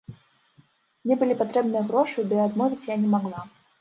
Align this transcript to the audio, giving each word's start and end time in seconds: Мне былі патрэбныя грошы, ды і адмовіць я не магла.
Мне 1.03 1.17
былі 1.23 1.37
патрэбныя 1.41 1.83
грошы, 1.91 2.25
ды 2.33 2.41
і 2.41 2.43
адмовіць 2.47 2.89
я 2.93 2.97
не 3.03 3.09
магла. 3.17 3.45